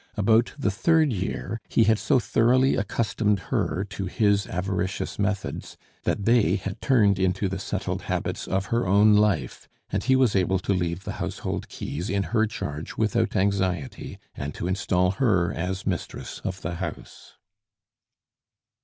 [0.17, 6.25] About the third year he had so thoroughly accustomed her to his avaricious methods that
[6.25, 10.57] they had turned into the settled habits of her own life, and he was able
[10.57, 15.85] to leave the household keys in her charge without anxiety, and to install her as
[15.85, 17.33] mistress of the house.